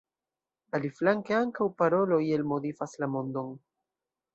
[0.77, 3.59] Aliflanke ankaŭ parolo iel modifas la mondon.